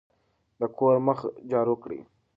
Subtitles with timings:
[0.59, 1.99] د کور مخه جارو کړئ.